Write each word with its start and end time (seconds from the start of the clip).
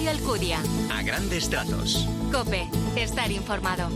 Mario 0.00 0.18
Alcudia. 0.18 0.62
A 0.90 1.02
grandes 1.02 1.50
trazos. 1.50 2.08
Cope, 2.32 2.66
estar 2.96 3.30
informado. 3.30 3.90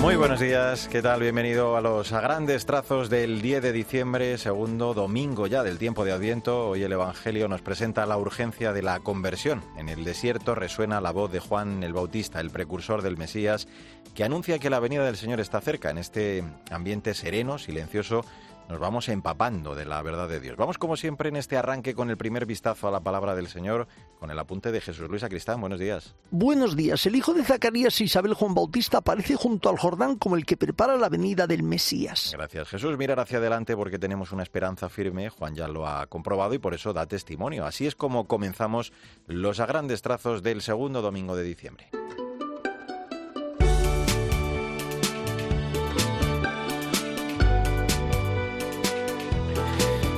Muy 0.00 0.14
buenos 0.14 0.38
días, 0.38 0.86
¿qué 0.86 1.02
tal? 1.02 1.22
Bienvenido 1.22 1.76
a 1.76 1.80
los 1.80 2.12
a 2.12 2.20
grandes 2.20 2.64
trazos 2.64 3.10
del 3.10 3.42
10 3.42 3.60
de 3.60 3.72
diciembre, 3.72 4.38
segundo 4.38 4.94
domingo 4.94 5.48
ya 5.48 5.64
del 5.64 5.78
tiempo 5.78 6.04
de 6.04 6.12
Adviento. 6.12 6.68
Hoy 6.68 6.84
el 6.84 6.92
Evangelio 6.92 7.48
nos 7.48 7.62
presenta 7.62 8.06
la 8.06 8.16
urgencia 8.16 8.72
de 8.72 8.82
la 8.82 9.00
conversión. 9.00 9.64
En 9.76 9.88
el 9.88 10.04
desierto 10.04 10.54
resuena 10.54 11.00
la 11.00 11.10
voz 11.10 11.32
de 11.32 11.40
Juan 11.40 11.82
el 11.82 11.92
Bautista, 11.92 12.38
el 12.38 12.50
precursor 12.50 13.02
del 13.02 13.16
Mesías, 13.16 13.66
que 14.14 14.22
anuncia 14.22 14.60
que 14.60 14.70
la 14.70 14.78
venida 14.78 15.04
del 15.04 15.16
Señor 15.16 15.40
está 15.40 15.60
cerca. 15.60 15.90
En 15.90 15.98
este 15.98 16.44
ambiente 16.70 17.14
sereno, 17.14 17.58
silencioso, 17.58 18.24
nos 18.68 18.78
vamos 18.78 19.08
empapando 19.08 19.74
de 19.74 19.84
la 19.84 20.02
verdad 20.02 20.28
de 20.28 20.40
Dios. 20.40 20.56
Vamos 20.56 20.78
como 20.78 20.96
siempre 20.96 21.28
en 21.28 21.36
este 21.36 21.56
arranque 21.56 21.94
con 21.94 22.10
el 22.10 22.16
primer 22.16 22.46
vistazo 22.46 22.88
a 22.88 22.90
la 22.90 23.00
palabra 23.00 23.34
del 23.34 23.48
Señor, 23.48 23.86
con 24.18 24.30
el 24.30 24.38
apunte 24.38 24.72
de 24.72 24.80
Jesús 24.80 25.08
Luis 25.08 25.22
Acristán. 25.22 25.60
Buenos 25.60 25.78
días. 25.78 26.14
Buenos 26.30 26.76
días. 26.76 27.06
El 27.06 27.16
hijo 27.16 27.32
de 27.32 27.44
Zacarías, 27.44 28.00
Isabel 28.00 28.34
Juan 28.34 28.54
Bautista, 28.54 28.98
aparece 28.98 29.36
junto 29.36 29.68
al 29.68 29.78
Jordán 29.78 30.16
como 30.16 30.36
el 30.36 30.44
que 30.44 30.56
prepara 30.56 30.96
la 30.96 31.08
venida 31.08 31.46
del 31.46 31.62
Mesías. 31.62 32.30
Gracias 32.32 32.68
Jesús. 32.68 32.96
Mirar 32.98 33.20
hacia 33.20 33.38
adelante 33.38 33.76
porque 33.76 33.98
tenemos 33.98 34.32
una 34.32 34.42
esperanza 34.42 34.88
firme. 34.88 35.28
Juan 35.30 35.54
ya 35.54 35.68
lo 35.68 35.86
ha 35.86 36.06
comprobado 36.06 36.54
y 36.54 36.58
por 36.58 36.74
eso 36.74 36.92
da 36.92 37.06
testimonio. 37.06 37.66
Así 37.66 37.86
es 37.86 37.94
como 37.94 38.26
comenzamos 38.26 38.92
los 39.26 39.60
a 39.60 39.66
grandes 39.66 40.02
trazos 40.02 40.42
del 40.42 40.62
segundo 40.62 41.02
domingo 41.02 41.36
de 41.36 41.44
diciembre. 41.44 41.90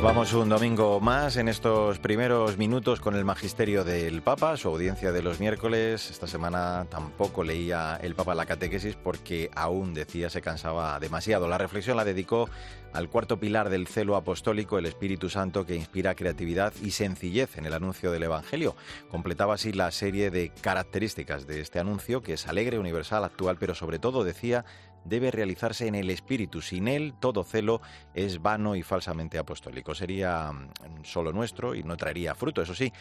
Vamos 0.01 0.33
un 0.33 0.49
domingo 0.49 1.01
más 1.01 1.37
en 1.37 1.49
estos 1.49 1.99
primeros 1.99 2.57
minutos 2.57 3.01
con 3.01 3.17
el 3.17 3.25
magisterio 3.25 3.83
del 3.83 4.23
Papa, 4.23 4.57
su 4.57 4.69
audiencia 4.69 5.11
de 5.11 5.23
los 5.23 5.41
miércoles. 5.41 6.11
Esta 6.11 6.29
semana 6.29 6.87
tampoco 6.89 7.43
leía 7.43 7.99
el 8.01 8.15
Papa 8.15 8.37
la 8.37 8.47
catequesis 8.47 8.95
porque 8.95 9.51
aún 9.57 9.95
decía 9.95 10.31
se 10.31 10.41
cansaba 10.41 11.01
demasiado. 11.01 11.49
La 11.49 11.59
reflexión 11.59 11.97
la 11.97 12.05
dedicó 12.05 12.49
al 12.93 13.11
cuarto 13.11 13.41
pilar 13.41 13.71
del 13.71 13.89
celo 13.89 14.15
apostólico, 14.15 14.79
el 14.79 14.87
Espíritu 14.87 15.29
Santo 15.29 15.67
que 15.67 15.75
inspira 15.75 16.15
creatividad 16.15 16.73
y 16.81 16.93
sencillez 16.93 17.59
en 17.59 17.67
el 17.67 17.75
anuncio 17.75 18.13
del 18.13 18.23
Evangelio. 18.23 18.77
Completaba 19.11 19.55
así 19.55 19.73
la 19.73 19.91
serie 19.91 20.31
de 20.31 20.51
características 20.61 21.49
de 21.49 21.61
este 21.61 21.81
anuncio 21.81 22.23
que 22.23 22.35
es 22.35 22.47
alegre, 22.47 22.79
universal, 22.79 23.25
actual, 23.25 23.57
pero 23.59 23.75
sobre 23.75 23.99
todo 23.99 24.23
decía 24.23 24.65
debe 25.05 25.31
realizarse 25.31 25.87
en 25.87 25.95
el 25.95 26.11
espíritu. 26.11 26.61
Sin 26.63 26.89
él, 26.89 27.15
todo 27.19 27.45
celo 27.45 27.81
es 28.15 28.41
vano 28.43 28.77
y 28.77 28.83
falsamente 28.83 29.39
apostólico. 29.39 29.95
Sería 29.95 30.53
mm, 30.53 31.05
solo 31.05 31.33
nuestro 31.33 31.75
y 31.75 31.83
no 31.83 31.97
traería 31.97 32.35
fruto. 32.35 32.63
Eso 32.63 32.75
sí, 32.75 32.93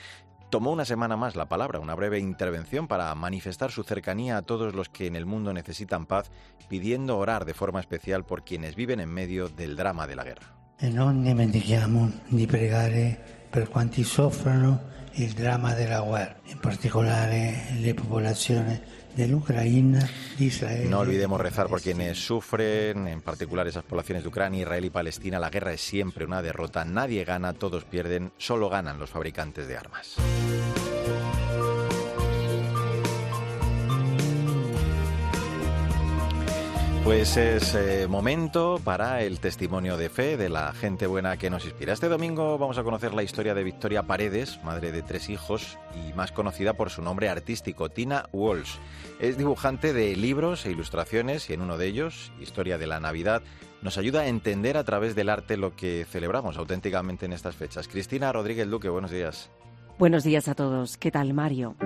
tomó 0.50 0.72
una 0.72 0.86
semana 0.86 1.18
más 1.18 1.36
la 1.36 1.50
palabra, 1.50 1.80
una 1.80 1.96
breve 1.96 2.20
intervención 2.20 2.88
para 2.88 3.14
manifestar 3.16 3.72
su 3.72 3.84
cercanía 3.84 4.38
a 4.38 4.42
todos 4.42 4.74
los 4.74 4.90
que 4.90 5.08
en 5.08 5.16
el 5.16 5.26
mundo 5.26 5.54
necesitan 5.54 6.06
paz, 6.06 6.32
pidiendo 6.70 7.18
orar 7.18 7.46
de 7.46 7.54
forma 7.54 7.80
especial 7.80 8.26
por 8.26 8.44
quienes 8.44 8.76
viven 8.76 9.00
en 9.00 9.10
medio 9.10 9.50
del 9.50 9.76
drama 9.76 10.08
de 10.08 10.16
la 10.16 10.24
guerra. 10.24 10.54
E 10.80 10.90
pregare 12.48 13.20
per 13.50 13.68
il 15.18 15.34
dramma 15.34 15.74
della 15.74 16.02
guerra, 16.02 16.36
in 16.46 16.60
particolare 16.60 17.74
le 17.80 17.94
popolazioni 17.94 18.96
no 20.90 21.00
olvidemos 21.00 21.42
rezar 21.42 21.68
por 21.68 21.82
quienes 21.82 22.24
sufren, 22.24 23.08
en 23.08 23.22
particular 23.22 23.68
esas 23.68 23.84
poblaciones 23.84 24.24
de 24.24 24.30
Ucrania, 24.30 24.62
Israel 24.62 24.86
y 24.86 24.90
Palestina. 24.92 25.40
La 25.40 25.50
guerra 25.50 25.74
es 25.74 25.82
siempre 25.82 26.24
una 26.24 26.44
derrota. 26.44 26.86
Nadie 26.86 27.26
gana, 27.26 27.54
todos 27.54 27.84
pierden, 27.84 28.32
solo 28.38 28.70
ganan 28.70 29.00
los 29.00 29.10
fabricantes 29.10 29.68
de 29.68 29.76
armas. 29.76 30.18
Pues 37.08 37.38
es 37.38 37.74
eh, 37.74 38.06
momento 38.10 38.82
para 38.84 39.24
el 39.24 39.40
testimonio 39.40 39.96
de 39.96 40.10
fe 40.10 40.36
de 40.36 40.50
la 40.50 40.74
gente 40.74 41.08
buena 41.08 41.38
que 41.38 41.50
nos 41.50 41.64
inspira. 41.64 41.94
Este 41.94 42.10
domingo 42.10 42.58
vamos 42.58 42.78
a 42.78 42.84
conocer 42.84 43.14
la 43.14 43.24
historia 43.24 43.54
de 43.54 43.64
Victoria 43.64 44.04
Paredes, 44.04 44.62
madre 44.66 44.92
de 44.92 45.04
tres 45.04 45.30
hijos 45.30 45.78
y 45.96 46.12
más 46.16 46.34
conocida 46.34 46.74
por 46.74 46.90
su 46.90 47.02
nombre 47.02 47.30
artístico, 47.30 47.88
Tina 47.88 48.28
Walsh. 48.34 48.76
Es 49.22 49.38
dibujante 49.38 49.94
de 49.94 50.18
libros 50.18 50.66
e 50.66 50.72
ilustraciones 50.72 51.50
y 51.50 51.54
en 51.54 51.62
uno 51.62 51.78
de 51.78 51.88
ellos, 51.88 52.34
Historia 52.42 52.78
de 52.78 52.88
la 52.88 53.00
Navidad, 53.00 53.42
nos 53.82 53.98
ayuda 53.98 54.24
a 54.24 54.28
entender 54.28 54.76
a 54.76 54.84
través 54.84 55.16
del 55.16 55.30
arte 55.30 55.56
lo 55.56 55.78
que 55.78 56.06
celebramos 56.12 56.58
auténticamente 56.58 57.26
en 57.26 57.32
estas 57.32 57.56
fechas. 57.56 57.88
Cristina 57.88 58.34
Rodríguez 58.34 58.70
Duque, 58.70 58.90
buenos 58.90 59.12
días. 59.12 59.50
Buenos 59.98 60.26
días 60.26 60.50
a 60.50 60.56
todos. 60.56 60.98
¿Qué 60.98 61.10
tal, 61.10 61.34
Mario? 61.34 61.78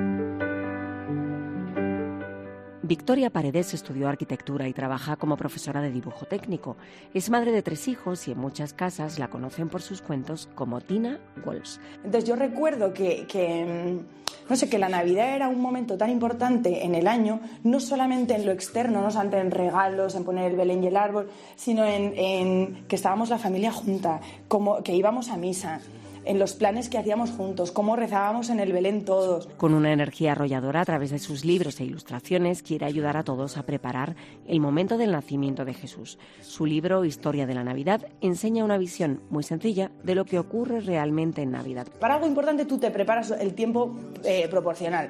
Victoria 2.91 3.29
Paredes 3.29 3.73
estudió 3.73 4.09
arquitectura 4.09 4.67
y 4.67 4.73
trabaja 4.73 5.15
como 5.15 5.37
profesora 5.37 5.79
de 5.79 5.91
dibujo 5.91 6.25
técnico. 6.25 6.75
Es 7.13 7.29
madre 7.29 7.53
de 7.53 7.61
tres 7.61 7.87
hijos 7.87 8.27
y 8.27 8.33
en 8.33 8.37
muchas 8.37 8.73
casas 8.73 9.17
la 9.17 9.29
conocen 9.29 9.69
por 9.69 9.81
sus 9.81 10.01
cuentos 10.01 10.49
como 10.55 10.81
Tina 10.81 11.17
Walsh. 11.45 11.77
Entonces 12.03 12.25
yo 12.25 12.35
recuerdo 12.35 12.93
que, 12.93 13.25
mm, 13.25 14.49
no 14.49 14.55
sé, 14.57 14.67
que 14.67 14.77
la 14.77 14.89
Navidad 14.89 15.33
era 15.33 15.47
un 15.47 15.61
momento 15.61 15.97
tan 15.97 16.09
importante 16.09 16.83
en 16.83 16.93
el 16.93 17.07
año, 17.07 17.39
no 17.63 17.79
solamente 17.79 18.35
en 18.35 18.45
lo 18.45 18.51
externo, 18.51 19.01
no 19.01 19.09
solamente 19.09 19.39
en 19.39 19.51
regalos, 19.51 20.15
en 20.15 20.25
poner 20.25 20.51
el 20.51 20.57
Belén 20.57 20.83
y 20.83 20.87
el 20.87 20.97
árbol, 20.97 21.29
sino 21.55 21.85
en, 21.85 22.13
en 22.17 22.83
que 22.89 22.97
estábamos 22.97 23.29
la 23.29 23.37
familia 23.37 23.71
junta, 23.71 24.19
como 24.49 24.83
que 24.83 24.93
íbamos 24.93 25.29
a 25.29 25.37
misa 25.37 25.79
en 26.25 26.39
los 26.39 26.53
planes 26.53 26.89
que 26.89 26.97
hacíamos 26.97 27.31
juntos, 27.31 27.71
cómo 27.71 27.95
rezábamos 27.95 28.49
en 28.49 28.59
el 28.59 28.71
Belén 28.71 29.05
todos. 29.05 29.47
Con 29.57 29.73
una 29.73 29.91
energía 29.91 30.33
arrolladora 30.33 30.81
a 30.81 30.85
través 30.85 31.11
de 31.11 31.19
sus 31.19 31.45
libros 31.45 31.79
e 31.79 31.85
ilustraciones, 31.85 32.63
quiere 32.63 32.85
ayudar 32.85 33.17
a 33.17 33.23
todos 33.23 33.57
a 33.57 33.63
preparar 33.63 34.15
el 34.47 34.59
momento 34.59 34.97
del 34.97 35.11
nacimiento 35.11 35.65
de 35.65 35.73
Jesús. 35.73 36.17
Su 36.41 36.65
libro 36.65 37.05
Historia 37.05 37.45
de 37.45 37.55
la 37.55 37.63
Navidad 37.63 38.05
enseña 38.21 38.65
una 38.65 38.77
visión 38.77 39.21
muy 39.29 39.43
sencilla 39.43 39.91
de 40.03 40.15
lo 40.15 40.25
que 40.25 40.39
ocurre 40.39 40.81
realmente 40.81 41.41
en 41.41 41.51
Navidad. 41.51 41.87
Para 41.99 42.15
algo 42.15 42.27
importante 42.27 42.65
tú 42.65 42.77
te 42.77 42.91
preparas 42.91 43.31
el 43.31 43.53
tiempo 43.53 43.95
eh, 44.23 44.47
proporcional. 44.49 45.09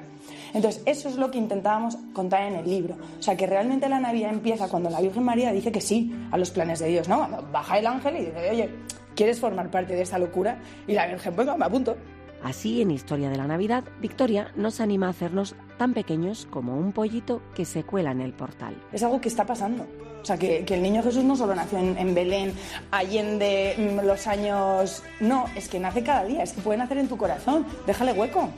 Entonces, 0.54 0.82
eso 0.86 1.08
es 1.08 1.16
lo 1.16 1.30
que 1.30 1.38
intentábamos 1.38 1.96
contar 2.12 2.42
en 2.42 2.56
el 2.56 2.68
libro. 2.68 2.96
O 3.18 3.22
sea, 3.22 3.36
que 3.36 3.46
realmente 3.46 3.88
la 3.88 4.00
Navidad 4.00 4.30
empieza 4.30 4.68
cuando 4.68 4.90
la 4.90 5.00
Virgen 5.00 5.24
María 5.24 5.52
dice 5.52 5.72
que 5.72 5.80
sí 5.80 6.12
a 6.30 6.38
los 6.38 6.50
planes 6.50 6.80
de 6.80 6.88
Dios, 6.88 7.08
¿no? 7.08 7.28
baja 7.52 7.78
el 7.78 7.86
ángel 7.86 8.16
y 8.16 8.24
dice, 8.26 8.50
oye, 8.50 8.70
¿Quieres 9.14 9.40
formar 9.40 9.70
parte 9.70 9.94
de 9.94 10.02
esta 10.02 10.18
locura? 10.18 10.58
Y 10.86 10.92
la 10.92 11.06
Virgen, 11.06 11.34
pues 11.34 11.46
me 11.46 11.64
apunto. 11.64 11.96
Así, 12.42 12.82
en 12.82 12.90
Historia 12.90 13.30
de 13.30 13.36
la 13.36 13.46
Navidad, 13.46 13.84
Victoria 14.00 14.50
nos 14.56 14.80
anima 14.80 15.06
a 15.06 15.10
hacernos 15.10 15.54
tan 15.78 15.94
pequeños 15.94 16.48
como 16.50 16.76
un 16.76 16.92
pollito 16.92 17.40
que 17.54 17.64
se 17.64 17.84
cuela 17.84 18.10
en 18.10 18.20
el 18.20 18.32
portal. 18.32 18.74
Es 18.92 19.02
algo 19.02 19.20
que 19.20 19.28
está 19.28 19.46
pasando. 19.46 19.86
O 20.20 20.24
sea, 20.24 20.36
que, 20.36 20.64
el 20.66 20.82
niño 20.82 21.02
Jesús 21.02 21.24
no 21.24 21.36
solo 21.36 21.54
nació 21.54 21.78
en, 21.78 21.96
en, 21.98 22.14
Belén, 22.14 22.52
allende 22.90 23.74
mm, 23.78 24.06
los 24.06 24.26
años... 24.26 25.02
No, 25.20 25.46
es 25.56 25.68
que 25.68 25.78
nace 25.78 26.02
cada 26.02 26.24
día, 26.24 26.42
es 26.42 26.52
que 26.52 26.60
puede 26.62 26.78
nacer 26.78 26.98
en 26.98 27.08
tu 27.08 27.16
corazón. 27.16 27.64
Déjale 27.86 28.12
hueco 28.12 28.48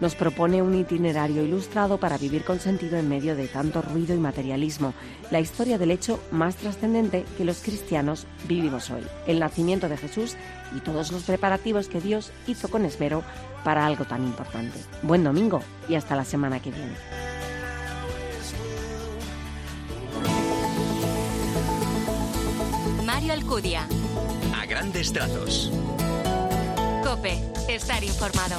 nos 0.00 0.14
propone 0.14 0.62
un 0.62 0.74
itinerario 0.74 1.44
ilustrado 1.44 1.98
para 1.98 2.18
vivir 2.18 2.44
con 2.44 2.58
sentido 2.58 2.96
en 2.96 3.08
medio 3.08 3.36
de 3.36 3.48
tanto 3.48 3.82
ruido 3.82 4.14
y 4.14 4.18
materialismo, 4.18 4.94
la 5.30 5.40
historia 5.40 5.78
del 5.78 5.90
hecho 5.90 6.20
más 6.30 6.56
trascendente 6.56 7.24
que 7.36 7.44
los 7.44 7.62
cristianos 7.62 8.26
vivimos 8.48 8.90
hoy, 8.90 9.02
el 9.26 9.38
nacimiento 9.38 9.88
de 9.88 9.96
Jesús 9.96 10.36
y 10.76 10.80
todos 10.80 11.12
los 11.12 11.24
preparativos 11.24 11.88
que 11.88 12.00
Dios 12.00 12.32
hizo 12.46 12.68
con 12.68 12.84
esmero 12.84 13.22
para 13.64 13.86
algo 13.86 14.04
tan 14.04 14.24
importante. 14.24 14.78
Buen 15.02 15.24
domingo 15.24 15.60
y 15.88 15.94
hasta 15.94 16.16
la 16.16 16.24
semana 16.24 16.60
que 16.60 16.70
viene. 16.70 16.94
Mario 23.04 23.32
Alcudia. 23.32 23.86
A 24.56 24.66
grandes 24.66 25.12
trazos. 25.12 25.70
Cope, 27.04 27.38
estar 27.68 28.02
informado. 28.02 28.56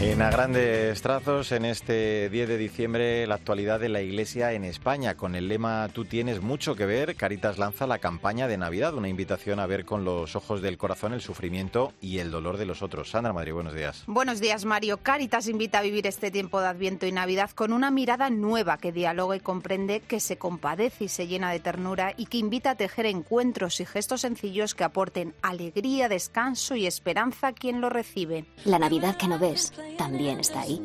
En 0.00 0.22
a 0.22 0.30
grandes 0.30 1.02
trazos, 1.02 1.52
en 1.52 1.66
este 1.66 2.30
10 2.30 2.48
de 2.48 2.56
diciembre, 2.56 3.26
la 3.26 3.34
actualidad 3.34 3.78
de 3.78 3.90
la 3.90 4.00
Iglesia 4.00 4.54
en 4.54 4.64
España. 4.64 5.14
Con 5.14 5.34
el 5.34 5.46
lema 5.46 5.90
Tú 5.92 6.06
tienes 6.06 6.40
mucho 6.40 6.74
que 6.74 6.86
ver, 6.86 7.16
Caritas 7.16 7.58
lanza 7.58 7.86
la 7.86 7.98
campaña 7.98 8.48
de 8.48 8.56
Navidad, 8.56 8.94
una 8.94 9.10
invitación 9.10 9.60
a 9.60 9.66
ver 9.66 9.84
con 9.84 10.06
los 10.06 10.36
ojos 10.36 10.62
del 10.62 10.78
corazón 10.78 11.12
el 11.12 11.20
sufrimiento 11.20 11.92
y 12.00 12.18
el 12.18 12.30
dolor 12.30 12.56
de 12.56 12.64
los 12.64 12.80
otros. 12.80 13.10
Sandra 13.10 13.34
Madrid, 13.34 13.52
buenos 13.52 13.74
días. 13.74 14.04
Buenos 14.06 14.40
días, 14.40 14.64
Mario. 14.64 14.96
Caritas 15.02 15.48
invita 15.48 15.80
a 15.80 15.82
vivir 15.82 16.06
este 16.06 16.30
tiempo 16.30 16.62
de 16.62 16.68
Adviento 16.68 17.06
y 17.06 17.12
Navidad 17.12 17.50
con 17.50 17.74
una 17.74 17.90
mirada 17.90 18.30
nueva 18.30 18.78
que 18.78 18.92
dialoga 18.92 19.36
y 19.36 19.40
comprende, 19.40 20.00
que 20.00 20.18
se 20.18 20.38
compadece 20.38 21.04
y 21.04 21.08
se 21.08 21.26
llena 21.26 21.52
de 21.52 21.60
ternura 21.60 22.14
y 22.16 22.24
que 22.24 22.38
invita 22.38 22.70
a 22.70 22.74
tejer 22.74 23.04
encuentros 23.04 23.80
y 23.80 23.84
gestos 23.84 24.22
sencillos 24.22 24.74
que 24.74 24.84
aporten 24.84 25.34
alegría, 25.42 26.08
descanso 26.08 26.74
y 26.74 26.86
esperanza 26.86 27.48
a 27.48 27.52
quien 27.52 27.82
lo 27.82 27.90
recibe. 27.90 28.46
La 28.64 28.78
Navidad 28.78 29.18
que 29.18 29.28
no 29.28 29.38
ves 29.38 29.74
también 29.96 30.40
está 30.40 30.60
ahí. 30.60 30.82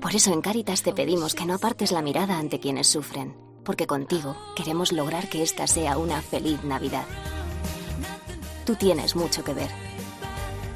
Por 0.00 0.14
eso 0.14 0.32
en 0.32 0.40
Cáritas 0.40 0.82
te 0.82 0.92
pedimos 0.92 1.34
que 1.34 1.46
no 1.46 1.54
apartes 1.54 1.92
la 1.92 2.02
mirada 2.02 2.38
ante 2.38 2.60
quienes 2.60 2.88
sufren 2.88 3.34
porque 3.64 3.86
contigo 3.86 4.36
queremos 4.56 4.92
lograr 4.92 5.28
que 5.28 5.42
esta 5.42 5.66
sea 5.66 5.98
una 5.98 6.20
feliz 6.20 6.62
Navidad. 6.64 7.04
Tú 8.64 8.74
tienes 8.76 9.16
mucho 9.16 9.44
que 9.44 9.54
ver. 9.54 9.70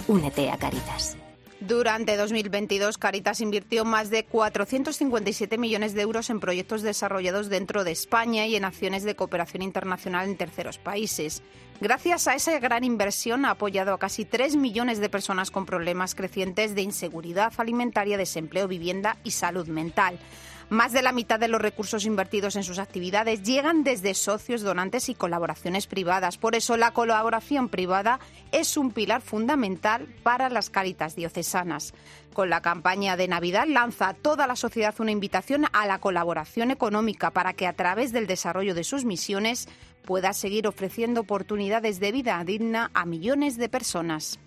Únete 0.08 0.50
a 0.50 0.56
Caritas. 0.56 1.16
Durante 1.66 2.16
2022, 2.16 2.96
Caritas 2.96 3.40
invirtió 3.40 3.84
más 3.84 4.08
de 4.08 4.24
457 4.24 5.58
millones 5.58 5.94
de 5.94 6.02
euros 6.02 6.30
en 6.30 6.38
proyectos 6.38 6.82
desarrollados 6.82 7.48
dentro 7.48 7.82
de 7.82 7.90
España 7.90 8.46
y 8.46 8.54
en 8.54 8.64
acciones 8.64 9.02
de 9.02 9.16
cooperación 9.16 9.62
internacional 9.62 10.28
en 10.28 10.36
terceros 10.36 10.78
países. 10.78 11.42
Gracias 11.80 12.28
a 12.28 12.36
esa 12.36 12.56
gran 12.60 12.84
inversión 12.84 13.44
ha 13.44 13.50
apoyado 13.50 13.92
a 13.92 13.98
casi 13.98 14.24
3 14.24 14.54
millones 14.54 15.00
de 15.00 15.08
personas 15.08 15.50
con 15.50 15.66
problemas 15.66 16.14
crecientes 16.14 16.76
de 16.76 16.82
inseguridad 16.82 17.52
alimentaria, 17.56 18.16
desempleo, 18.16 18.68
vivienda 18.68 19.16
y 19.24 19.32
salud 19.32 19.66
mental. 19.66 20.20
Más 20.68 20.92
de 20.92 21.00
la 21.00 21.12
mitad 21.12 21.38
de 21.38 21.46
los 21.46 21.60
recursos 21.60 22.06
invertidos 22.06 22.56
en 22.56 22.64
sus 22.64 22.80
actividades 22.80 23.44
llegan 23.44 23.84
desde 23.84 24.14
socios, 24.14 24.62
donantes 24.62 25.08
y 25.08 25.14
colaboraciones 25.14 25.86
privadas. 25.86 26.38
Por 26.38 26.56
eso 26.56 26.76
la 26.76 26.90
colaboración 26.90 27.68
privada 27.68 28.18
es 28.50 28.76
un 28.76 28.90
pilar 28.90 29.22
fundamental 29.22 30.08
para 30.24 30.50
las 30.50 30.68
caritas 30.68 31.14
diocesanas. 31.14 31.94
Con 32.32 32.50
la 32.50 32.62
campaña 32.62 33.16
de 33.16 33.28
Navidad 33.28 33.66
lanza 33.68 34.08
a 34.08 34.14
toda 34.14 34.48
la 34.48 34.56
sociedad 34.56 34.94
una 34.98 35.12
invitación 35.12 35.66
a 35.72 35.86
la 35.86 36.00
colaboración 36.00 36.72
económica 36.72 37.30
para 37.30 37.52
que 37.52 37.68
a 37.68 37.74
través 37.74 38.10
del 38.10 38.26
desarrollo 38.26 38.74
de 38.74 38.82
sus 38.82 39.04
misiones 39.04 39.68
pueda 40.04 40.32
seguir 40.32 40.66
ofreciendo 40.66 41.20
oportunidades 41.20 42.00
de 42.00 42.10
vida 42.10 42.42
digna 42.44 42.90
a 42.92 43.06
millones 43.06 43.56
de 43.56 43.68
personas. 43.68 44.40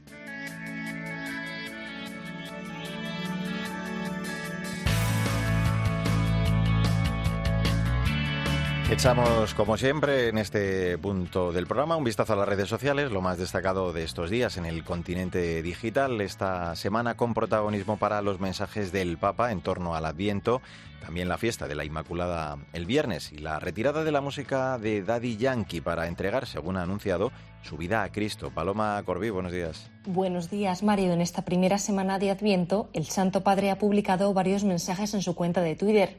Echamos, 8.92 9.54
como 9.54 9.78
siempre, 9.78 10.30
en 10.30 10.40
este 10.40 10.98
punto 10.98 11.52
del 11.52 11.68
programa 11.68 11.96
un 11.96 12.04
vistazo 12.04 12.34
a 12.34 12.36
las 12.36 12.50
redes 12.50 12.68
sociales, 12.68 13.12
lo 13.12 13.22
más 13.22 13.38
destacado 13.38 13.94
de 13.94 14.04
estos 14.04 14.32
días 14.32 14.58
en 14.58 14.66
el 14.66 14.84
continente 14.84 15.62
digital, 15.62 16.20
esta 16.22 16.76
semana 16.76 17.16
con 17.16 17.36
protagonismo 17.36 17.98
para 17.98 18.24
los 18.24 18.40
mensajes 18.40 18.92
del 18.92 19.20
Papa 19.20 19.52
en 19.52 19.62
torno 19.62 19.94
al 19.94 20.06
Adviento, 20.06 20.64
también 21.06 21.30
la 21.30 21.38
fiesta 21.38 21.68
de 21.68 21.76
la 21.76 21.86
Inmaculada 21.86 22.58
el 22.74 22.88
viernes 22.88 23.32
y 23.32 23.38
la 23.38 23.60
retirada 23.60 24.04
de 24.04 24.12
la 24.12 24.22
música 24.22 24.80
de 24.80 25.04
Daddy 25.04 25.38
Yankee 25.38 25.82
para 25.82 26.08
entregar, 26.08 26.48
según 26.48 26.76
ha 26.76 26.82
anunciado, 26.82 27.32
su 27.62 27.78
vida 27.78 28.02
a 28.02 28.12
Cristo. 28.12 28.50
Paloma 28.50 29.02
Corbí, 29.06 29.30
buenos 29.30 29.52
días. 29.52 29.92
Buenos 30.08 30.50
días, 30.50 30.82
Mario. 30.82 31.14
En 31.14 31.22
esta 31.22 31.44
primera 31.44 31.78
semana 31.78 32.18
de 32.18 32.32
Adviento, 32.32 32.90
el 32.94 33.06
Santo 33.06 33.44
Padre 33.44 33.70
ha 33.70 33.78
publicado 33.78 34.34
varios 34.34 34.64
mensajes 34.64 35.14
en 35.14 35.22
su 35.22 35.36
cuenta 35.36 35.62
de 35.62 35.76
Twitter. 35.76 36.18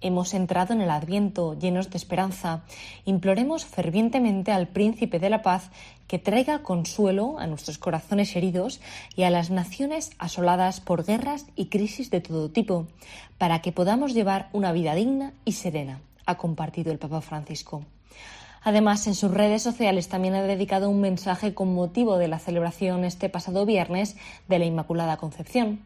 Hemos 0.00 0.34
entrado 0.34 0.74
en 0.74 0.80
el 0.80 0.90
Adviento 0.90 1.58
llenos 1.58 1.90
de 1.90 1.96
esperanza. 1.96 2.62
Imploremos 3.04 3.64
fervientemente 3.64 4.52
al 4.52 4.68
Príncipe 4.68 5.18
de 5.18 5.30
la 5.30 5.42
Paz 5.42 5.70
que 6.06 6.18
traiga 6.18 6.62
consuelo 6.62 7.38
a 7.38 7.46
nuestros 7.46 7.78
corazones 7.78 8.36
heridos 8.36 8.80
y 9.16 9.22
a 9.22 9.30
las 9.30 9.50
naciones 9.50 10.10
asoladas 10.18 10.80
por 10.80 11.04
guerras 11.04 11.46
y 11.56 11.66
crisis 11.66 12.10
de 12.10 12.20
todo 12.20 12.50
tipo, 12.50 12.86
para 13.38 13.62
que 13.62 13.72
podamos 13.72 14.12
llevar 14.12 14.50
una 14.52 14.72
vida 14.72 14.94
digna 14.94 15.32
y 15.44 15.52
serena, 15.52 16.00
ha 16.26 16.36
compartido 16.36 16.92
el 16.92 16.98
Papa 16.98 17.20
Francisco. 17.20 17.84
Además, 18.62 19.06
en 19.06 19.14
sus 19.14 19.30
redes 19.30 19.62
sociales 19.62 20.08
también 20.08 20.34
ha 20.34 20.42
dedicado 20.42 20.88
un 20.88 21.00
mensaje 21.00 21.52
con 21.52 21.74
motivo 21.74 22.16
de 22.16 22.28
la 22.28 22.38
celebración 22.38 23.04
este 23.04 23.28
pasado 23.28 23.66
viernes 23.66 24.16
de 24.48 24.58
la 24.58 24.64
Inmaculada 24.64 25.18
Concepción 25.18 25.80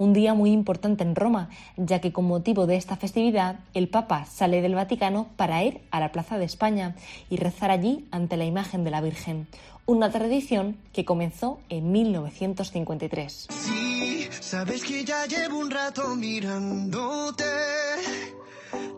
un 0.00 0.14
día 0.14 0.32
muy 0.32 0.50
importante 0.50 1.04
en 1.04 1.14
Roma, 1.14 1.50
ya 1.76 2.00
que 2.00 2.10
con 2.10 2.24
motivo 2.24 2.66
de 2.66 2.76
esta 2.76 2.96
festividad 2.96 3.60
el 3.74 3.88
Papa 3.88 4.24
sale 4.24 4.62
del 4.62 4.74
Vaticano 4.74 5.28
para 5.36 5.62
ir 5.62 5.82
a 5.90 6.00
la 6.00 6.10
Plaza 6.10 6.38
de 6.38 6.46
España 6.46 6.96
y 7.28 7.36
rezar 7.36 7.70
allí 7.70 8.06
ante 8.10 8.38
la 8.38 8.46
imagen 8.46 8.82
de 8.82 8.90
la 8.90 9.02
Virgen, 9.02 9.46
una 9.84 10.10
tradición 10.10 10.78
que 10.94 11.04
comenzó 11.04 11.60
en 11.68 11.92
1953. 11.92 13.48
Sí, 13.50 14.26
sabes 14.40 14.84
que 14.84 15.04
ya 15.04 15.26
llevo 15.26 15.58
un 15.58 15.70
rato 15.70 16.16
mirándote. 16.16 17.44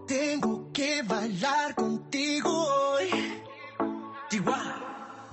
Tengo 0.07 0.71
que 0.73 1.03
bailar 1.03 1.75
contigo 1.75 2.49
hoy. 2.49 3.09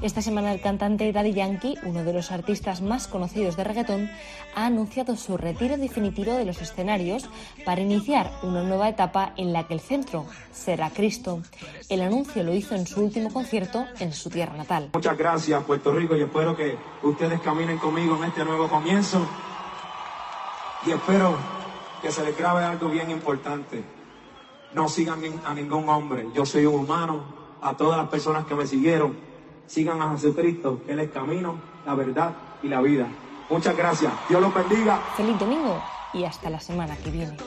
Esta 0.01 0.21
semana 0.21 0.53
el 0.53 0.61
cantante 0.61 1.11
Daddy 1.11 1.33
Yankee, 1.33 1.77
uno 1.83 2.05
de 2.05 2.13
los 2.13 2.31
artistas 2.31 2.81
más 2.81 3.09
conocidos 3.09 3.57
de 3.57 3.65
reggaetón, 3.65 4.09
ha 4.55 4.65
anunciado 4.65 5.17
su 5.17 5.35
retiro 5.35 5.75
definitivo 5.75 6.31
de 6.35 6.45
los 6.45 6.61
escenarios 6.61 7.29
para 7.65 7.81
iniciar 7.81 8.31
una 8.41 8.63
nueva 8.63 8.87
etapa 8.87 9.33
en 9.35 9.51
la 9.51 9.67
que 9.67 9.73
el 9.73 9.81
centro 9.81 10.25
será 10.53 10.89
Cristo. 10.89 11.41
El 11.89 12.01
anuncio 12.01 12.43
lo 12.43 12.53
hizo 12.53 12.75
en 12.75 12.87
su 12.87 13.03
último 13.03 13.29
concierto 13.33 13.85
en 13.99 14.13
su 14.13 14.29
tierra 14.29 14.55
natal. 14.55 14.91
Muchas 14.93 15.17
gracias 15.17 15.61
Puerto 15.65 15.91
Rico 15.91 16.15
y 16.15 16.21
espero 16.21 16.55
que 16.55 16.77
ustedes 17.03 17.41
caminen 17.41 17.77
conmigo 17.77 18.15
en 18.15 18.23
este 18.23 18.45
nuevo 18.45 18.69
comienzo 18.69 19.27
y 20.85 20.91
espero 20.91 21.35
que 22.01 22.09
se 22.09 22.23
les 22.23 22.37
grabe 22.37 22.63
algo 22.63 22.87
bien 22.87 23.11
importante. 23.11 23.83
No 24.73 24.87
sigan 24.87 25.19
a 25.45 25.53
ningún 25.53 25.89
hombre, 25.89 26.25
yo 26.33 26.45
soy 26.45 26.65
un 26.65 26.75
humano, 26.75 27.37
a 27.61 27.75
todas 27.75 27.97
las 27.97 28.07
personas 28.07 28.45
que 28.45 28.55
me 28.55 28.65
siguieron 28.65 29.28
sigan 29.69 30.01
a 30.01 30.11
Jesucristo, 30.11 30.81
que 30.85 30.93
Él 30.93 30.99
es 30.99 31.11
camino, 31.11 31.55
la 31.85 31.93
verdad 31.93 32.33
y 32.63 32.67
la 32.67 32.81
vida. 32.81 33.07
Muchas 33.49 33.77
gracias. 33.77 34.11
Dios 34.27 34.41
los 34.41 34.53
bendiga. 34.53 34.97
Feliz 35.15 35.39
domingo 35.39 35.81
y 36.13 36.25
hasta 36.25 36.49
la 36.49 36.59
semana 36.59 36.97
que 36.97 37.11
viene. 37.11 37.37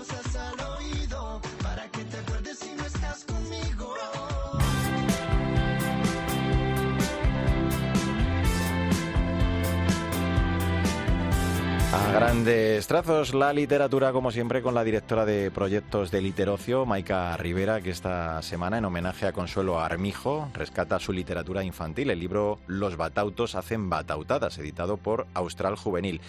Grandes 12.22 12.86
trazos, 12.86 13.34
la 13.34 13.52
literatura, 13.52 14.12
como 14.12 14.30
siempre, 14.30 14.62
con 14.62 14.74
la 14.74 14.84
directora 14.84 15.26
de 15.26 15.50
proyectos 15.50 16.12
de 16.12 16.20
Literocio, 16.20 16.86
Maika 16.86 17.36
Rivera, 17.36 17.80
que 17.80 17.90
esta 17.90 18.40
semana, 18.42 18.78
en 18.78 18.84
homenaje 18.84 19.26
a 19.26 19.32
Consuelo 19.32 19.80
Armijo, 19.80 20.48
rescata 20.54 21.00
su 21.00 21.12
literatura 21.12 21.64
infantil, 21.64 22.10
el 22.10 22.20
libro 22.20 22.60
Los 22.68 22.96
Batautos 22.96 23.56
hacen 23.56 23.90
batautadas, 23.90 24.56
editado 24.58 24.98
por 24.98 25.26
Austral 25.34 25.74
Juvenil. 25.74 26.20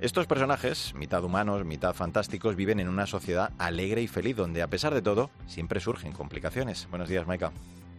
Estos 0.00 0.28
personajes, 0.28 0.94
mitad 0.94 1.24
humanos, 1.24 1.64
mitad 1.64 1.92
fantásticos, 1.92 2.54
viven 2.54 2.78
en 2.78 2.88
una 2.88 3.08
sociedad 3.08 3.50
alegre 3.58 4.00
y 4.00 4.06
feliz, 4.06 4.36
donde, 4.36 4.62
a 4.62 4.68
pesar 4.68 4.94
de 4.94 5.02
todo, 5.02 5.30
siempre 5.48 5.80
surgen 5.80 6.12
complicaciones. 6.12 6.86
Buenos 6.88 7.08
días, 7.08 7.26
Maika. 7.26 7.50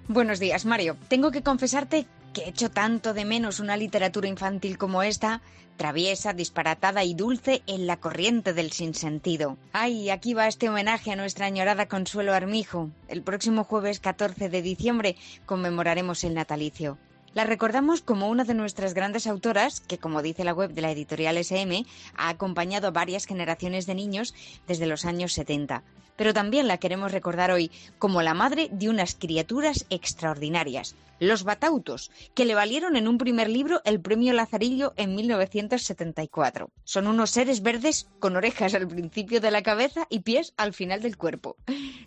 Buenos 0.07 0.39
días, 0.39 0.65
Mario. 0.65 0.95
Tengo 1.09 1.29
que 1.29 1.43
confesarte 1.43 2.05
que 2.33 2.41
he 2.41 2.49
hecho 2.49 2.69
tanto 2.69 3.13
de 3.13 3.25
menos 3.25 3.59
una 3.59 3.77
literatura 3.77 4.27
infantil 4.27 4.77
como 4.77 5.03
esta, 5.03 5.41
traviesa, 5.77 6.33
disparatada 6.33 7.03
y 7.03 7.13
dulce 7.13 7.63
en 7.67 7.87
la 7.87 7.97
corriente 7.97 8.53
del 8.53 8.71
sinsentido. 8.71 9.57
Ay, 9.71 10.09
aquí 10.09 10.33
va 10.33 10.47
este 10.47 10.69
homenaje 10.69 11.11
a 11.11 11.15
nuestra 11.15 11.45
añorada 11.45 11.87
Consuelo 11.87 12.33
Armijo. 12.33 12.89
El 13.07 13.21
próximo 13.21 13.63
jueves 13.63 13.99
14 13.99 14.49
de 14.49 14.61
diciembre 14.61 15.15
conmemoraremos 15.45 16.23
el 16.23 16.33
natalicio. 16.33 16.97
La 17.33 17.45
recordamos 17.45 18.01
como 18.01 18.29
una 18.29 18.43
de 18.43 18.53
nuestras 18.53 18.93
grandes 18.93 19.25
autoras 19.25 19.81
que, 19.81 19.97
como 19.97 20.21
dice 20.21 20.43
la 20.43 20.53
web 20.53 20.71
de 20.73 20.81
la 20.81 20.91
editorial 20.91 21.37
SM, 21.37 21.85
ha 22.15 22.29
acompañado 22.29 22.87
a 22.87 22.91
varias 22.91 23.25
generaciones 23.25 23.87
de 23.87 23.95
niños 23.95 24.35
desde 24.67 24.85
los 24.85 25.05
años 25.05 25.33
70 25.33 25.83
pero 26.15 26.33
también 26.33 26.67
la 26.67 26.77
queremos 26.77 27.11
recordar 27.11 27.51
hoy 27.51 27.71
como 27.97 28.21
la 28.21 28.33
madre 28.33 28.69
de 28.71 28.89
unas 28.89 29.15
criaturas 29.15 29.85
extraordinarias, 29.89 30.95
los 31.19 31.43
batautos, 31.43 32.11
que 32.33 32.45
le 32.45 32.55
valieron 32.55 32.95
en 32.95 33.07
un 33.07 33.17
primer 33.17 33.49
libro 33.49 33.81
el 33.85 34.01
premio 34.01 34.33
Lazarillo 34.33 34.93
en 34.97 35.15
1974. 35.15 36.69
Son 36.83 37.07
unos 37.07 37.29
seres 37.29 37.61
verdes 37.61 38.07
con 38.19 38.35
orejas 38.35 38.73
al 38.73 38.87
principio 38.87 39.39
de 39.39 39.51
la 39.51 39.63
cabeza 39.63 40.05
y 40.09 40.19
pies 40.19 40.53
al 40.57 40.73
final 40.73 41.01
del 41.01 41.17
cuerpo. 41.17 41.55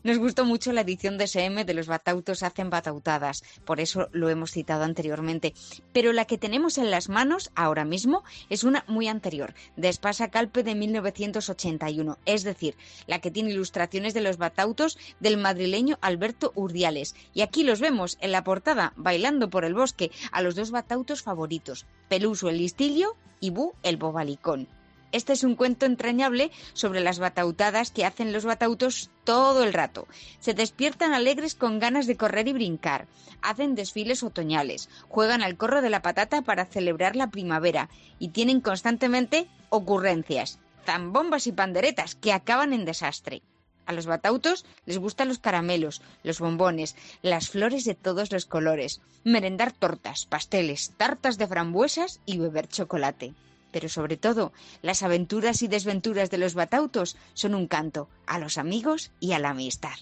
Nos 0.02 0.18
gustó 0.18 0.44
mucho 0.44 0.72
la 0.72 0.82
edición 0.82 1.18
de 1.18 1.24
SM 1.26 1.64
de 1.64 1.74
los 1.74 1.86
batautos 1.86 2.42
hacen 2.42 2.70
batautadas, 2.70 3.42
por 3.64 3.80
eso 3.80 4.08
lo 4.12 4.28
hemos 4.28 4.52
citado 4.52 4.84
anteriormente, 4.84 5.15
pero 5.92 6.12
la 6.12 6.26
que 6.26 6.38
tenemos 6.38 6.78
en 6.78 6.90
las 6.90 7.08
manos 7.08 7.50
ahora 7.54 7.84
mismo 7.84 8.22
es 8.50 8.62
una 8.62 8.84
muy 8.86 9.08
anterior, 9.08 9.54
de 9.76 9.88
Espasa 9.88 10.30
Calpe 10.30 10.62
de 10.62 10.74
1981, 10.74 12.18
es 12.24 12.44
decir, 12.44 12.76
la 13.06 13.20
que 13.20 13.30
tiene 13.30 13.50
ilustración 13.50 13.96
de 13.96 14.20
los 14.20 14.36
batautos 14.36 14.98
del 15.20 15.38
madrileño 15.38 15.98
Alberto 16.00 16.52
Urdiales. 16.54 17.14
Y 17.32 17.40
aquí 17.40 17.64
los 17.64 17.80
vemos 17.80 18.18
en 18.20 18.32
la 18.32 18.44
portada 18.44 18.92
bailando 18.96 19.48
por 19.48 19.64
el 19.64 19.74
bosque 19.74 20.10
a 20.32 20.42
los 20.42 20.54
dos 20.54 20.70
batautos 20.70 21.22
favoritos, 21.22 21.86
Peluso 22.08 22.48
el 22.48 22.58
listillo 22.58 23.16
y 23.40 23.50
Bu 23.50 23.74
el 23.82 23.96
bobalicón. 23.96 24.68
Este 25.12 25.32
es 25.32 25.44
un 25.44 25.54
cuento 25.54 25.86
entrañable 25.86 26.50
sobre 26.72 27.00
las 27.00 27.18
batautadas 27.18 27.90
que 27.90 28.04
hacen 28.04 28.32
los 28.32 28.44
batautos 28.44 29.10
todo 29.24 29.62
el 29.62 29.72
rato. 29.72 30.06
Se 30.40 30.54
despiertan 30.54 31.14
alegres 31.14 31.54
con 31.54 31.78
ganas 31.78 32.06
de 32.06 32.16
correr 32.16 32.48
y 32.48 32.52
brincar, 32.52 33.06
hacen 33.42 33.74
desfiles 33.74 34.22
otoñales, 34.22 34.88
juegan 35.08 35.42
al 35.42 35.56
corro 35.56 35.82
de 35.82 35.90
la 35.90 36.02
patata 36.02 36.42
para 36.42 36.66
celebrar 36.66 37.16
la 37.16 37.30
primavera 37.30 37.88
y 38.18 38.28
tienen 38.28 38.60
constantemente 38.60 39.46
ocurrencias, 39.68 40.58
zambombas 40.84 41.46
y 41.46 41.52
panderetas 41.52 42.14
que 42.14 42.32
acaban 42.32 42.72
en 42.72 42.84
desastre. 42.84 43.42
A 43.86 43.92
los 43.92 44.06
batautos 44.06 44.64
les 44.84 44.98
gustan 44.98 45.28
los 45.28 45.38
caramelos, 45.38 46.02
los 46.24 46.40
bombones, 46.40 46.96
las 47.22 47.48
flores 47.50 47.84
de 47.84 47.94
todos 47.94 48.32
los 48.32 48.44
colores, 48.44 49.00
merendar 49.22 49.72
tortas, 49.72 50.26
pasteles, 50.26 50.92
tartas 50.96 51.38
de 51.38 51.46
frambuesas 51.46 52.20
y 52.26 52.38
beber 52.38 52.66
chocolate. 52.66 53.34
Pero 53.76 53.90
sobre 53.90 54.16
todo, 54.16 54.54
las 54.80 55.02
aventuras 55.02 55.60
y 55.60 55.68
desventuras 55.68 56.30
de 56.30 56.38
los 56.38 56.54
batautos 56.54 57.14
son 57.34 57.54
un 57.54 57.66
canto 57.66 58.08
a 58.26 58.38
los 58.38 58.56
amigos 58.56 59.10
y 59.20 59.32
a 59.32 59.38
la 59.38 59.50
amistad. 59.50 59.92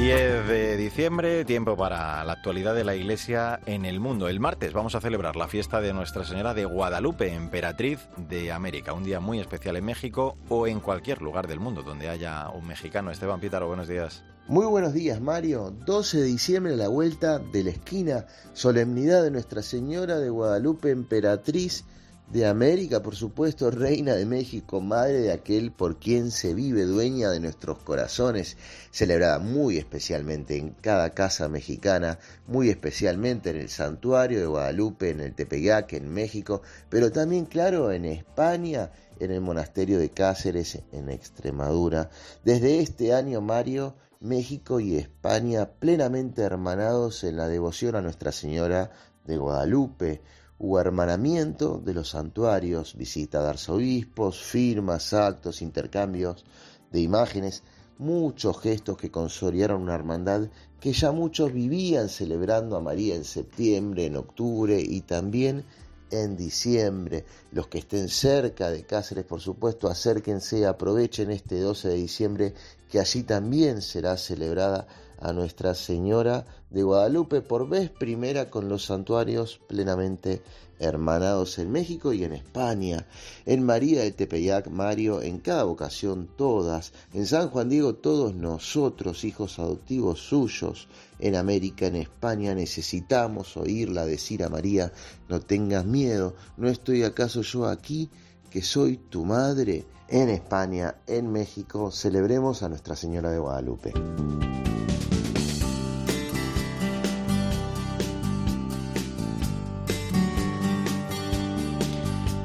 10 0.00 0.48
de 0.48 0.78
diciembre, 0.78 1.44
tiempo 1.44 1.76
para 1.76 2.24
la 2.24 2.32
actualidad 2.32 2.74
de 2.74 2.84
la 2.84 2.96
Iglesia 2.96 3.60
en 3.66 3.84
el 3.84 4.00
mundo. 4.00 4.28
El 4.28 4.40
martes 4.40 4.72
vamos 4.72 4.94
a 4.94 5.00
celebrar 5.02 5.36
la 5.36 5.46
fiesta 5.46 5.82
de 5.82 5.92
Nuestra 5.92 6.24
Señora 6.24 6.54
de 6.54 6.64
Guadalupe, 6.64 7.34
emperatriz 7.34 8.08
de 8.16 8.50
América. 8.50 8.94
Un 8.94 9.04
día 9.04 9.20
muy 9.20 9.40
especial 9.40 9.76
en 9.76 9.84
México 9.84 10.38
o 10.48 10.66
en 10.66 10.80
cualquier 10.80 11.20
lugar 11.20 11.48
del 11.48 11.60
mundo 11.60 11.82
donde 11.82 12.08
haya 12.08 12.48
un 12.48 12.66
mexicano. 12.66 13.10
Esteban 13.10 13.40
Pítaro, 13.40 13.68
buenos 13.68 13.88
días. 13.88 14.24
Muy 14.48 14.64
buenos 14.64 14.94
días, 14.94 15.20
Mario. 15.20 15.70
12 15.84 16.16
de 16.16 16.24
diciembre, 16.24 16.76
la 16.76 16.88
vuelta 16.88 17.38
de 17.38 17.62
la 17.62 17.70
esquina, 17.70 18.24
solemnidad 18.54 19.22
de 19.22 19.30
Nuestra 19.30 19.60
Señora 19.60 20.18
de 20.18 20.30
Guadalupe, 20.30 20.90
emperatriz 20.92 21.84
de 22.32 22.46
América, 22.46 23.02
por 23.02 23.16
supuesto, 23.16 23.72
reina 23.72 24.14
de 24.14 24.24
México, 24.24 24.80
madre 24.80 25.20
de 25.20 25.32
aquel 25.32 25.72
por 25.72 25.98
quien 25.98 26.30
se 26.30 26.54
vive, 26.54 26.84
dueña 26.84 27.28
de 27.28 27.40
nuestros 27.40 27.78
corazones, 27.78 28.56
celebrada 28.92 29.40
muy 29.40 29.78
especialmente 29.78 30.56
en 30.56 30.70
cada 30.70 31.10
casa 31.10 31.48
mexicana, 31.48 32.20
muy 32.46 32.70
especialmente 32.70 33.50
en 33.50 33.56
el 33.56 33.68
santuario 33.68 34.38
de 34.38 34.46
Guadalupe, 34.46 35.10
en 35.10 35.20
el 35.20 35.34
Tepeyac, 35.34 35.92
en 35.94 36.08
México, 36.08 36.62
pero 36.88 37.10
también, 37.10 37.46
claro, 37.46 37.90
en 37.90 38.04
España, 38.04 38.92
en 39.18 39.32
el 39.32 39.40
monasterio 39.40 39.98
de 39.98 40.10
Cáceres, 40.10 40.78
en 40.92 41.10
Extremadura. 41.10 42.10
Desde 42.44 42.78
este 42.78 43.12
año, 43.12 43.40
Mario, 43.40 43.96
México 44.20 44.78
y 44.78 44.96
España 44.96 45.68
plenamente 45.80 46.42
hermanados 46.42 47.24
en 47.24 47.36
la 47.36 47.48
devoción 47.48 47.96
a 47.96 48.02
Nuestra 48.02 48.30
Señora 48.30 48.92
de 49.24 49.36
Guadalupe, 49.36 50.20
Hubo 50.62 50.78
hermanamiento 50.78 51.80
de 51.82 51.94
los 51.94 52.10
santuarios, 52.10 52.94
visita 52.94 53.42
de 53.42 53.48
arzobispos, 53.48 54.42
firmas, 54.42 55.14
actos, 55.14 55.62
intercambios 55.62 56.44
de 56.92 57.00
imágenes, 57.00 57.62
muchos 57.96 58.60
gestos 58.60 58.98
que 58.98 59.10
consolidaron 59.10 59.80
una 59.80 59.94
hermandad 59.94 60.50
que 60.78 60.92
ya 60.92 61.12
muchos 61.12 61.54
vivían 61.54 62.10
celebrando 62.10 62.76
a 62.76 62.82
María 62.82 63.14
en 63.14 63.24
septiembre, 63.24 64.04
en 64.04 64.16
octubre 64.16 64.78
y 64.78 65.00
también 65.00 65.64
en 66.10 66.36
diciembre. 66.36 67.24
Los 67.52 67.68
que 67.68 67.78
estén 67.78 68.10
cerca 68.10 68.70
de 68.70 68.84
Cáceres, 68.84 69.24
por 69.24 69.40
supuesto, 69.40 69.88
acérquense, 69.88 70.66
aprovechen 70.66 71.30
este 71.30 71.58
12 71.58 71.88
de 71.88 71.94
diciembre, 71.94 72.54
que 72.90 73.00
allí 73.00 73.22
también 73.22 73.80
será 73.80 74.18
celebrada 74.18 74.86
a 75.20 75.32
Nuestra 75.32 75.74
Señora 75.74 76.46
de 76.70 76.82
Guadalupe 76.82 77.42
por 77.42 77.68
vez 77.68 77.90
primera 77.90 78.50
con 78.50 78.68
los 78.68 78.84
santuarios 78.84 79.60
plenamente 79.68 80.42
hermanados 80.80 81.58
en 81.58 81.70
México 81.70 82.12
y 82.12 82.24
en 82.24 82.32
España, 82.32 83.06
en 83.44 83.62
María 83.64 84.02
de 84.02 84.12
Tepeyac, 84.12 84.68
Mario, 84.68 85.20
en 85.20 85.38
cada 85.38 85.64
vocación 85.64 86.28
todas, 86.36 86.92
en 87.12 87.26
San 87.26 87.50
Juan 87.50 87.68
Diego 87.68 87.96
todos 87.96 88.34
nosotros, 88.34 89.24
hijos 89.24 89.58
adoptivos 89.58 90.20
suyos, 90.20 90.88
en 91.18 91.36
América, 91.36 91.86
en 91.86 91.96
España, 91.96 92.54
necesitamos 92.54 93.58
oírla 93.58 94.06
decir 94.06 94.42
a 94.42 94.48
María, 94.48 94.90
no 95.28 95.40
tengas 95.40 95.84
miedo, 95.84 96.34
¿no 96.56 96.68
estoy 96.68 97.02
acaso 97.02 97.42
yo 97.42 97.66
aquí, 97.66 98.08
que 98.50 98.62
soy 98.62 98.96
tu 98.96 99.24
madre? 99.24 99.86
En 100.08 100.28
España, 100.28 100.96
en 101.06 101.30
México, 101.30 101.92
celebremos 101.92 102.64
a 102.64 102.68
Nuestra 102.68 102.96
Señora 102.96 103.30
de 103.30 103.38
Guadalupe. 103.38 103.92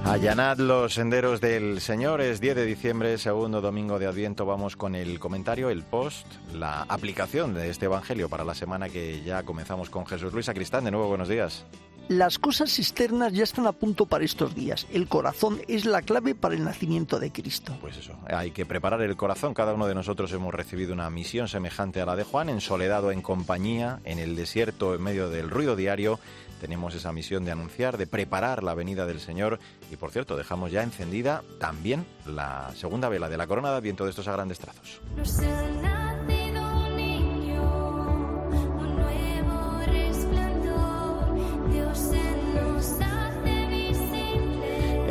Allanad 0.06 0.60
los 0.60 0.94
senderos 0.94 1.42
del 1.42 1.82
Señor, 1.82 2.22
es 2.22 2.40
10 2.40 2.56
de 2.56 2.66
diciembre, 2.66 3.18
segundo 3.18 3.60
domingo 3.60 3.98
de 3.98 4.06
Adviento. 4.06 4.46
Vamos 4.46 4.76
con 4.76 4.94
el 4.94 5.20
comentario, 5.20 5.72
el 5.72 5.82
post, 5.82 6.28
la 6.54 6.84
aplicación 6.84 7.56
de 7.56 7.72
este 7.72 7.86
Evangelio 7.86 8.30
para 8.30 8.46
la 8.46 8.54
semana 8.54 8.88
que 8.90 9.24
ya 9.24 9.42
comenzamos 9.42 9.90
con 9.90 10.06
Jesús. 10.06 10.32
Luis 10.32 10.48
Cristán, 10.54 10.84
de 10.86 10.92
nuevo 10.92 11.08
buenos 11.08 11.28
días. 11.28 11.66
Las 12.08 12.38
cosas 12.38 12.78
externas 12.78 13.34
ya 13.34 13.44
están 13.44 13.66
a 13.66 13.72
punto 13.72 14.06
para 14.06 14.24
estos 14.24 14.54
días. 14.54 14.86
El 14.92 15.08
corazón 15.08 15.60
es 15.68 15.86
la 15.86 16.02
clave 16.02 16.36
para 16.36 16.56
el 16.56 16.64
nacimiento 16.64 17.20
de 17.20 17.32
Cristo. 17.32 17.76
Pues 17.82 17.98
eso, 17.98 18.14
hay 18.28 18.52
que 18.52 18.66
preparar 18.66 19.02
el 19.02 19.16
corazón. 19.16 19.54
Cada 19.54 19.74
uno 19.74 19.88
de 19.88 19.96
nosotros 19.96 20.32
hemos 20.34 20.54
recibido 20.54 20.94
una 20.94 21.10
misión 21.10 21.48
semejante 21.48 22.02
a 22.02 22.06
la 22.06 22.16
de 22.16 22.24
Juan, 22.24 22.50
en 22.50 22.62
soledad 22.62 23.04
o 23.04 23.12
en 23.12 23.22
compañía, 23.22 24.00
en 24.04 24.20
el 24.20 24.36
desierto, 24.36 24.94
en 24.94 25.02
medio 25.02 25.30
del 25.30 25.50
ruido 25.50 25.76
diario 25.76 26.20
tenemos 26.62 26.96
esa 26.96 27.12
misión 27.12 27.46
de 27.46 27.52
anunciar, 27.52 27.98
de 27.98 28.08
preparar 28.08 28.64
la 28.64 28.74
venida 28.74 29.06
del 29.06 29.20
Señor 29.20 29.60
y 29.92 29.98
por 29.98 30.12
cierto 30.12 30.36
dejamos 30.36 30.72
ya 30.72 30.84
encendida 30.84 31.44
también 31.60 32.06
la 32.26 32.72
segunda 32.76 33.10
vela 33.10 33.30
de 33.30 33.38
la 33.38 33.46
corona 33.46 33.72
de 33.72 33.78
Adviento 33.78 34.06
de 34.06 34.10
estos 34.12 34.28
a 34.28 34.32
grandes 34.32 34.60
trazos. 34.60 35.02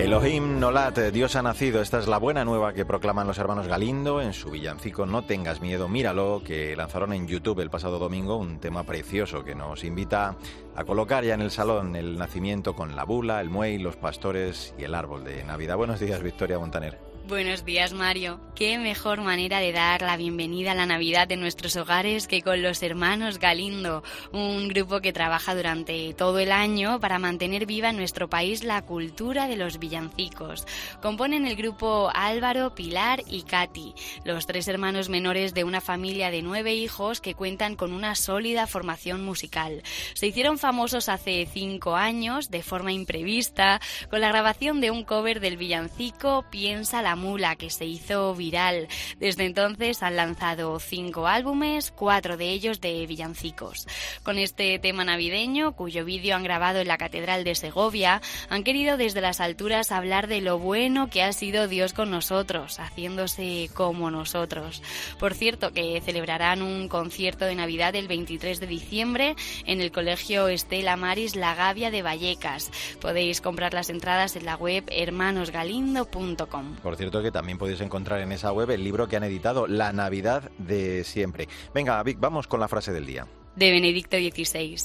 Elohim 0.05 0.61
Nolat, 0.61 0.99
Dios 0.99 1.35
ha 1.35 1.41
nacido. 1.41 1.81
Esta 1.81 1.99
es 1.99 2.07
la 2.07 2.19
buena 2.19 2.45
nueva 2.45 2.75
que 2.75 2.85
proclaman 2.85 3.27
los 3.27 3.39
hermanos 3.39 3.67
Galindo 3.67 4.21
en 4.21 4.35
su 4.35 4.51
villancico 4.51 5.07
No 5.07 5.23
tengas 5.23 5.63
miedo, 5.63 5.89
míralo, 5.89 6.43
que 6.45 6.77
lanzaron 6.77 7.15
en 7.15 7.27
YouTube 7.27 7.61
el 7.61 7.71
pasado 7.71 7.99
domingo, 7.99 8.37
un 8.37 8.59
tema 8.59 8.85
precioso 8.85 9.45
que 9.45 9.55
nos 9.55 9.83
invita 9.83 10.37
a 10.77 10.85
colocar 10.85 11.25
ya 11.25 11.33
en 11.33 11.41
el 11.41 11.51
salón 11.51 11.97
el 11.97 12.19
nacimiento 12.19 12.77
con 12.77 12.97
la 12.97 13.05
bula, 13.05 13.41
el 13.41 13.49
muey, 13.49 13.79
los 13.79 13.97
pastores 13.97 14.75
y 14.77 14.85
el 14.85 14.95
árbol 14.95 15.25
de 15.25 15.43
Navidad. 15.43 15.79
Buenos 15.79 16.01
días, 16.01 16.23
Victoria 16.23 16.59
Montaner. 16.59 17.14
Buenos 17.27 17.65
días, 17.65 17.95
Mario. 17.95 18.39
Qué 18.55 18.79
mejor 18.79 19.23
manera 19.23 19.59
de 19.59 19.73
dar 19.73 20.03
la 20.03 20.19
bienvenida 20.19 20.73
a 20.73 20.75
la 20.75 20.85
Navidad 20.85 21.33
en 21.33 21.41
nuestros 21.41 21.75
hogares 21.75 22.29
que 22.29 22.43
con 22.43 22.63
los 22.63 22.83
hermanos 22.83 23.39
Galindo, 23.39 24.05
un 24.31 24.69
grupo 24.69 25.01
que 25.01 25.15
trabaja 25.15 25.55
durante 25.55 26.13
todo 26.13 26.39
el 26.39 26.53
año 26.53 27.01
para 27.01 27.19
mantener 27.19 27.65
viva 27.65 27.89
en 27.89 27.97
nuestro 27.97 28.29
país 28.29 28.63
la 28.63 28.83
cultura 28.83 29.49
de 29.49 29.57
los 29.57 29.79
villancicos. 29.79 30.67
Componen 31.01 31.47
el 31.47 31.57
grupo 31.57 32.11
Álvaro, 32.15 32.75
Pilar 32.75 33.23
y 33.27 33.43
Katy, 33.43 33.95
los 34.25 34.47
tres 34.47 34.69
hermanos 34.69 35.09
menores 35.09 35.55
de 35.55 35.65
una 35.65 35.81
familia 35.81 36.31
de 36.31 36.43
nueve 36.43 36.75
hijos 36.75 37.23
que 37.23 37.35
cuentan 37.35 37.75
con 37.75 37.93
una 37.95 38.15
sólida 38.17 38.67
formación 38.67 39.25
musical. 39.25 39.83
Se 40.13 40.27
hicieron 40.27 40.59
famosos 40.59 41.09
hace 41.09 41.49
cinco 41.51 41.97
años 41.97 42.51
de 42.51 42.63
forma 42.63 42.93
imprevista 42.93 43.81
con 44.11 44.21
la 44.21 44.29
grabación 44.29 44.83
de 44.83 44.91
un 44.91 45.05
cover 45.05 45.41
del 45.41 45.57
villancico 45.57 46.45
Piensa 46.51 47.03
la 47.03 47.14
Mula, 47.17 47.57
que 47.57 47.71
se 47.71 47.85
hizo 47.85 48.35
viral. 48.35 48.89
Desde 49.19 49.45
entonces 49.45 50.03
han 50.03 50.17
lanzado 50.17 50.79
cinco 50.81 51.27
álbumes, 51.27 51.91
cuatro 51.91 52.37
de 52.37 52.51
ellos 52.51 52.81
de 52.81 53.07
villancicos. 53.07 53.87
Con 54.23 54.39
este 54.39 54.79
tema 54.79 55.05
navideño, 55.05 55.73
cuyo 55.73 56.05
vídeo 56.05 56.37
han 56.37 56.43
grabado 56.43 56.81
en 56.81 56.89
la 56.89 56.99
Catedral 56.99 57.45
de 57.45 57.55
Segovia, 57.55 58.21
han 58.49 58.65
querido 58.65 58.97
desde 58.97 59.21
las 59.21 59.41
alturas 59.41 59.93
hablar 59.93 60.27
de 60.29 60.41
lo 60.41 60.59
bueno 60.59 61.11
que 61.11 61.23
ha 61.23 61.33
sido 61.33 61.69
Dios 61.69 61.93
con 61.93 62.11
nosotros, 62.11 62.79
haciéndose 62.79 63.71
como 63.75 64.11
nosotros. 64.11 64.83
Por 65.19 65.35
cierto, 65.35 65.73
que 65.73 66.01
celebrarán 66.01 66.63
un 66.63 66.89
concierto 66.89 67.45
de 67.45 67.55
Navidad 67.55 67.95
el 67.95 68.09
23 68.09 68.61
de 68.61 68.67
diciembre 68.67 69.37
en 69.67 69.81
el 69.81 69.93
Colegio 69.93 70.49
Estela 70.49 70.97
Maris 70.97 71.37
La 71.37 71.55
Gavia 71.55 71.91
de 71.91 72.03
Vallecas. 72.03 72.71
Podéis 73.01 73.41
comprar 73.41 73.75
las 73.75 73.91
entradas 73.91 74.37
en 74.37 74.45
la 74.45 74.57
web 74.57 74.85
hermanosgalindo.com 74.89 76.77
cierto 77.05 77.23
que 77.23 77.31
también 77.31 77.59
podéis 77.59 77.83
encontrar 77.83 78.21
en 78.21 78.33
esa 78.33 78.51
web 78.51 78.71
el 78.71 78.83
libro 78.83 79.09
que 79.09 79.17
han 79.17 79.25
editado, 79.25 79.67
La 79.67 79.93
Navidad 79.93 80.51
de 80.57 81.05
siempre. 81.05 81.49
Venga, 81.75 82.03
Vic, 82.03 82.19
vamos 82.19 82.47
con 82.47 82.61
la 82.61 82.69
frase 82.69 82.93
del 82.93 83.05
día 83.05 83.27
de 83.57 83.71
Benedicto 83.71 84.17
XVI. 84.17 84.77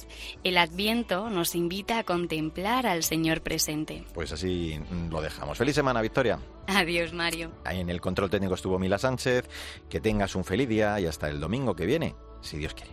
El 0.44 0.58
Adviento 0.58 1.30
nos 1.32 1.56
invita 1.56 1.98
a 1.98 2.04
contemplar 2.04 2.86
al 2.86 3.04
Señor 3.04 3.42
presente. 3.42 4.04
Pues 4.14 4.32
así 4.32 4.80
lo 5.10 5.22
dejamos. 5.22 5.58
Feliz 5.58 5.74
semana, 5.74 6.04
Victoria. 6.04 6.38
Adiós, 6.68 7.12
Mario. 7.14 7.52
Ahí 7.66 7.80
en 7.80 7.90
el 7.90 8.00
control 8.00 8.30
técnico 8.30 8.54
estuvo 8.54 8.78
Mila 8.78 9.00
Sánchez. 9.00 9.50
Que 9.90 10.00
tengas 10.00 10.36
un 10.36 10.44
feliz 10.44 10.70
día 10.70 11.00
y 11.00 11.08
hasta 11.08 11.30
el 11.30 11.40
domingo 11.40 11.76
que 11.76 11.88
viene, 11.88 12.14
si 12.42 12.58
Dios 12.58 12.76
quiere. 12.76 12.92